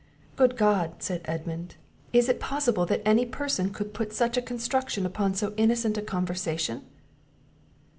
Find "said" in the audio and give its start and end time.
1.03-1.21